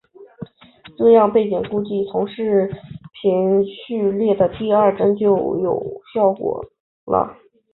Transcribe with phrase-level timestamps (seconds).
[0.97, 2.67] 这样背景估计从视
[3.21, 6.31] 频序列的第二帧就有效
[7.05, 7.37] 了。